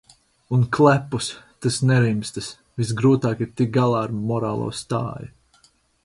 [0.55, 1.25] Un, klepus–
[1.65, 2.47] tas nerimstas.
[2.81, 5.65] Visgrūtāk ir tikt galā ar "morālo stāju".